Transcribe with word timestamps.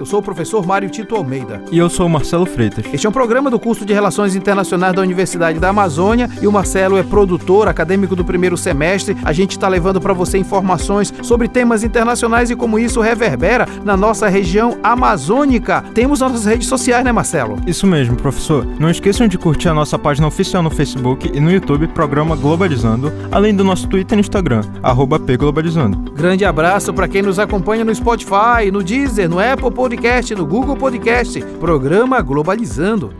Eu 0.00 0.06
sou 0.06 0.20
o 0.20 0.22
professor 0.22 0.66
Mário 0.66 0.88
Tito 0.88 1.14
Almeida. 1.14 1.62
E 1.70 1.76
eu 1.76 1.90
sou 1.90 2.06
o 2.06 2.08
Marcelo 2.08 2.46
Freitas. 2.46 2.86
Este 2.90 3.06
é 3.06 3.10
um 3.10 3.12
programa 3.12 3.50
do 3.50 3.60
curso 3.60 3.84
de 3.84 3.92
Relações 3.92 4.34
Internacionais 4.34 4.94
da 4.94 5.02
Universidade 5.02 5.58
da 5.58 5.68
Amazônia 5.68 6.26
e 6.40 6.46
o 6.46 6.52
Marcelo 6.52 6.96
é 6.96 7.02
produtor 7.02 7.68
acadêmico 7.68 8.16
do 8.16 8.24
primeiro 8.24 8.56
semestre. 8.56 9.14
A 9.22 9.30
gente 9.34 9.50
está 9.50 9.68
levando 9.68 10.00
para 10.00 10.14
você 10.14 10.38
informações 10.38 11.12
sobre 11.22 11.48
temas 11.48 11.84
internacionais 11.84 12.50
e 12.50 12.56
como 12.56 12.78
isso 12.78 13.02
reverbera 13.02 13.68
na 13.84 13.94
nossa 13.94 14.26
região 14.26 14.78
amazônica. 14.82 15.84
Temos 15.92 16.20
nossas 16.20 16.46
redes 16.46 16.66
sociais, 16.66 17.04
né, 17.04 17.12
Marcelo? 17.12 17.58
Isso 17.66 17.86
mesmo, 17.86 18.16
professor. 18.16 18.66
Não 18.78 18.88
esqueçam 18.88 19.28
de 19.28 19.36
curtir 19.36 19.68
a 19.68 19.74
nossa 19.74 19.98
página 19.98 20.26
oficial 20.26 20.62
no 20.62 20.70
Facebook 20.70 21.30
e 21.30 21.40
no 21.40 21.52
YouTube, 21.52 21.86
programa 21.88 22.34
Globalizando, 22.36 23.12
além 23.30 23.54
do 23.54 23.62
nosso 23.62 23.86
Twitter 23.86 24.16
e 24.16 24.22
Instagram, 24.22 24.62
arroba 24.82 25.18
pglobalizando. 25.18 26.10
Grande 26.12 26.46
abraço 26.46 26.94
para 26.94 27.06
quem 27.06 27.20
nos 27.20 27.38
acompanha 27.38 27.84
no 27.84 27.94
Spotify, 27.94 28.70
no 28.72 28.82
Deezer, 28.82 29.28
no 29.28 29.38
Apple 29.38 29.70
Podcast, 29.70 29.89
no 30.36 30.46
Google 30.46 30.76
Podcast. 30.76 31.40
Programa 31.58 32.20
Globalizando. 32.22 33.12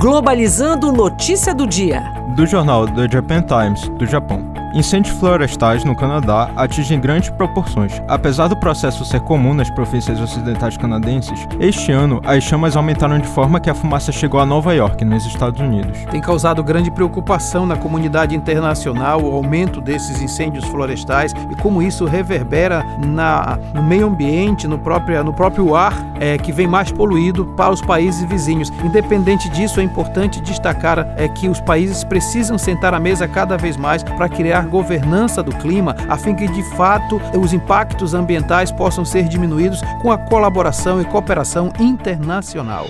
Globalizando 0.00 0.92
notícia 0.92 1.52
do 1.52 1.66
dia. 1.66 2.02
Do 2.36 2.46
jornal 2.46 2.86
The 2.86 3.08
Japan 3.10 3.42
Times, 3.42 3.88
do 3.98 4.06
Japão. 4.06 4.57
Incêndios 4.74 5.16
florestais 5.16 5.82
no 5.82 5.96
Canadá 5.96 6.50
atingem 6.54 7.00
grandes 7.00 7.30
proporções. 7.30 8.02
Apesar 8.06 8.48
do 8.48 8.56
processo 8.56 9.02
ser 9.02 9.20
comum 9.20 9.54
nas 9.54 9.70
províncias 9.70 10.20
ocidentais 10.20 10.76
canadenses, 10.76 11.46
este 11.58 11.90
ano 11.90 12.20
as 12.24 12.44
chamas 12.44 12.76
aumentaram 12.76 13.18
de 13.18 13.26
forma 13.26 13.60
que 13.60 13.70
a 13.70 13.74
fumaça 13.74 14.12
chegou 14.12 14.38
a 14.38 14.44
Nova 14.44 14.74
York, 14.74 15.02
nos 15.06 15.24
Estados 15.24 15.58
Unidos. 15.60 15.98
Tem 16.10 16.20
causado 16.20 16.62
grande 16.62 16.90
preocupação 16.90 17.64
na 17.64 17.76
comunidade 17.76 18.36
internacional 18.36 19.22
o 19.22 19.34
aumento 19.34 19.80
desses 19.80 20.20
incêndios 20.20 20.66
florestais 20.66 21.32
e 21.50 21.56
como 21.56 21.82
isso 21.82 22.04
reverbera 22.04 22.84
na, 22.98 23.58
no 23.72 23.82
meio 23.82 24.06
ambiente, 24.06 24.68
no 24.68 24.78
próprio, 24.78 25.24
no 25.24 25.32
próprio 25.32 25.74
ar, 25.74 25.94
é, 26.20 26.36
que 26.36 26.52
vem 26.52 26.66
mais 26.66 26.92
poluído 26.92 27.46
para 27.56 27.70
os 27.70 27.80
países 27.80 28.22
vizinhos. 28.24 28.70
Independente 28.84 29.48
disso, 29.48 29.80
é 29.80 29.82
importante 29.82 30.40
destacar 30.40 31.14
é, 31.16 31.26
que 31.26 31.48
os 31.48 31.60
países 31.60 32.04
precisam 32.04 32.58
sentar 32.58 32.92
à 32.92 33.00
mesa 33.00 33.26
cada 33.26 33.56
vez 33.56 33.76
mais 33.76 34.02
para 34.02 34.28
criar 34.28 34.57
governança 34.62 35.42
do 35.42 35.54
clima, 35.56 35.94
a 36.08 36.16
fim 36.16 36.34
que 36.34 36.48
de 36.48 36.62
fato 36.76 37.20
os 37.38 37.52
impactos 37.52 38.14
ambientais 38.14 38.70
possam 38.70 39.04
ser 39.04 39.28
diminuídos 39.28 39.80
com 40.02 40.10
a 40.10 40.18
colaboração 40.18 41.00
e 41.00 41.04
cooperação 41.04 41.72
internacional. 41.78 42.86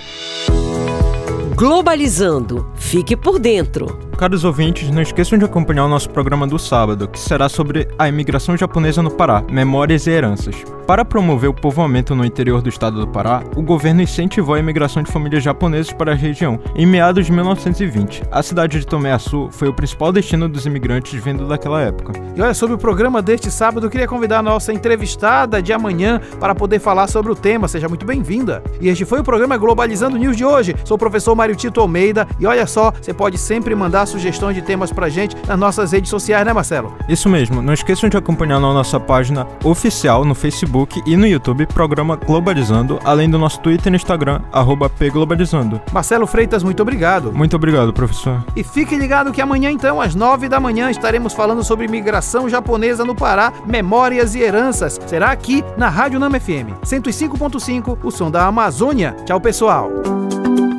Globalizando. 1.55 2.71
Fique 2.75 3.15
por 3.15 3.37
dentro. 3.37 4.08
Caros 4.19 4.43
ouvintes, 4.43 4.91
não 4.91 5.01
esqueçam 5.01 5.39
de 5.39 5.45
acompanhar 5.45 5.85
o 5.85 5.87
nosso 5.87 6.09
programa 6.09 6.45
do 6.45 6.59
sábado, 6.59 7.07
que 7.07 7.17
será 7.17 7.47
sobre 7.47 7.87
a 7.97 8.09
imigração 8.09 8.57
japonesa 8.57 9.01
no 9.01 9.09
Pará, 9.09 9.41
memórias 9.49 10.07
e 10.07 10.11
heranças. 10.11 10.61
Para 10.85 11.05
promover 11.05 11.49
o 11.49 11.53
povoamento 11.53 12.13
no 12.13 12.25
interior 12.25 12.61
do 12.61 12.67
estado 12.67 12.99
do 12.99 13.07
Pará, 13.07 13.43
o 13.55 13.61
governo 13.61 14.01
incentivou 14.01 14.55
a 14.55 14.59
imigração 14.59 15.03
de 15.03 15.11
famílias 15.11 15.41
japonesas 15.41 15.93
para 15.93 16.11
a 16.11 16.15
região. 16.15 16.59
Em 16.75 16.85
meados 16.85 17.27
de 17.27 17.31
1920, 17.31 18.23
a 18.29 18.43
cidade 18.43 18.79
de 18.79 18.85
Tomé 18.85 19.13
Açu 19.13 19.47
foi 19.51 19.69
o 19.69 19.73
principal 19.73 20.11
destino 20.11 20.49
dos 20.49 20.65
imigrantes 20.65 21.23
vindo 21.23 21.47
daquela 21.47 21.79
época. 21.81 22.11
E 22.35 22.41
olha, 22.41 22.53
sobre 22.53 22.75
o 22.75 22.77
programa 22.79 23.21
deste 23.21 23.49
sábado, 23.49 23.85
eu 23.85 23.89
queria 23.89 24.07
convidar 24.07 24.39
a 24.39 24.43
nossa 24.43 24.73
entrevistada 24.73 25.61
de 25.61 25.71
amanhã 25.71 26.19
para 26.39 26.55
poder 26.55 26.79
falar 26.79 27.07
sobre 27.07 27.31
o 27.31 27.35
tema. 27.35 27.67
Seja 27.67 27.87
muito 27.87 28.05
bem-vinda. 28.05 28.63
E 28.81 28.89
este 28.89 29.05
foi 29.05 29.19
o 29.19 29.23
programa 29.23 29.55
Globalizando 29.57 30.17
News 30.17 30.35
de 30.35 30.43
hoje. 30.43 30.75
Sou 30.83 30.95
o 30.95 30.99
professor 30.99 31.35
Mário 31.35 31.55
Tito 31.55 31.79
Almeida 31.79 32.27
e 32.39 32.45
olha 32.45 32.65
só, 32.65 32.91
você 32.99 33.13
pode 33.13 33.37
sempre 33.37 33.75
mandar 33.75 34.08
sugestões 34.09 34.55
de 34.55 34.61
temas 34.61 34.91
pra 34.91 35.09
gente 35.09 35.35
nas 35.47 35.57
nossas 35.57 35.91
redes 35.91 36.09
sociais, 36.09 36.45
né, 36.45 36.53
Marcelo? 36.53 36.95
Isso 37.07 37.29
mesmo. 37.29 37.61
Não 37.61 37.73
esqueçam 37.73 38.09
de 38.09 38.17
acompanhar 38.17 38.59
na 38.59 38.73
nossa 38.73 38.99
página 38.99 39.47
oficial 39.63 40.25
no 40.25 40.35
Facebook 40.35 41.01
e 41.05 41.15
no 41.15 41.27
YouTube, 41.27 41.65
programa 41.67 42.15
Globalizando, 42.15 42.99
além 43.03 43.29
do 43.29 43.37
nosso 43.37 43.59
Twitter 43.59 43.93
e 43.93 43.95
Instagram, 43.95 44.41
arroba 44.51 44.89
pglobalizando. 44.89 45.81
Marcelo 45.91 46.25
Freitas, 46.25 46.63
muito 46.63 46.81
obrigado. 46.81 47.31
Muito 47.31 47.55
obrigado, 47.55 47.93
professor. 47.93 48.43
E 48.55 48.63
fique 48.63 48.95
ligado 48.95 49.31
que 49.31 49.41
amanhã, 49.41 49.69
então, 49.71 50.01
às 50.01 50.15
nove 50.15 50.49
da 50.49 50.59
manhã, 50.59 50.89
estaremos 50.89 51.33
falando 51.33 51.63
sobre 51.63 51.85
imigração 51.85 52.49
japonesa 52.49 53.05
no 53.05 53.15
Pará, 53.15 53.53
memórias 53.65 54.35
e 54.35 54.39
heranças. 54.39 54.99
Será 55.05 55.31
aqui 55.31 55.63
na 55.77 55.89
Rádio 55.89 56.19
Nama 56.19 56.39
FM 56.39 56.79
105.5, 56.83 57.97
o 58.03 58.11
som 58.11 58.31
da 58.31 58.45
Amazônia. 58.45 59.15
Tchau, 59.25 59.39
pessoal. 59.39 59.89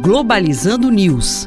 Globalizando 0.02 0.90
News 0.90 1.46